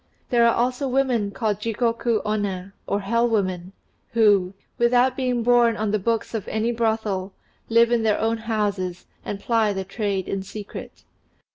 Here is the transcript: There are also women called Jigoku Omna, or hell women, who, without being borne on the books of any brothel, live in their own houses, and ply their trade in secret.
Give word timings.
There 0.31 0.47
are 0.47 0.55
also 0.55 0.87
women 0.87 1.29
called 1.29 1.59
Jigoku 1.59 2.23
Omna, 2.23 2.73
or 2.87 3.01
hell 3.01 3.27
women, 3.29 3.71
who, 4.13 4.55
without 4.79 5.15
being 5.15 5.43
borne 5.43 5.77
on 5.77 5.91
the 5.91 5.99
books 5.99 6.33
of 6.33 6.47
any 6.47 6.71
brothel, 6.71 7.33
live 7.69 7.91
in 7.91 8.01
their 8.01 8.17
own 8.19 8.37
houses, 8.37 9.05
and 9.23 9.39
ply 9.39 9.73
their 9.73 9.85
trade 9.85 10.27
in 10.27 10.41
secret. 10.41 11.03